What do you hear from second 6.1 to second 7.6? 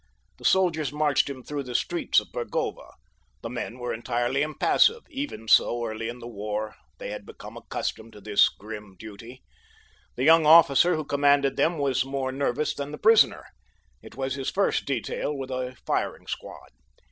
the war they had become